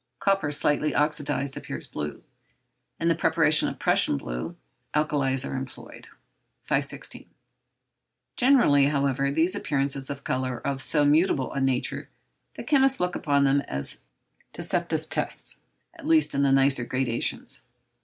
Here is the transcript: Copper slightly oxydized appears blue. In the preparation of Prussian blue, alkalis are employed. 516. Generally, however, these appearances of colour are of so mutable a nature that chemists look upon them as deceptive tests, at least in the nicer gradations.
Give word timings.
Copper 0.17 0.49
slightly 0.51 0.93
oxydized 0.95 1.55
appears 1.55 1.85
blue. 1.85 2.23
In 2.99 3.07
the 3.07 3.13
preparation 3.13 3.67
of 3.69 3.77
Prussian 3.77 4.17
blue, 4.17 4.55
alkalis 4.95 5.45
are 5.45 5.55
employed. 5.55 6.07
516. 6.65 7.29
Generally, 8.35 8.87
however, 8.87 9.29
these 9.29 9.53
appearances 9.53 10.09
of 10.09 10.23
colour 10.23 10.53
are 10.65 10.73
of 10.73 10.81
so 10.81 11.05
mutable 11.05 11.53
a 11.53 11.61
nature 11.61 12.09
that 12.55 12.65
chemists 12.65 12.99
look 12.99 13.15
upon 13.15 13.43
them 13.43 13.61
as 13.67 14.01
deceptive 14.53 15.07
tests, 15.07 15.59
at 15.93 16.07
least 16.07 16.33
in 16.33 16.41
the 16.41 16.51
nicer 16.51 16.83
gradations. 16.83 17.67